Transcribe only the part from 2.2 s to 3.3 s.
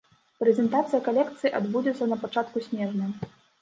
пачатку снежня.